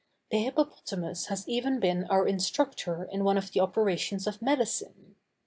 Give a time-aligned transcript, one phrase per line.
[0.31, 5.13] The hippopotamus has even been our instructor in one of the operations of medicine.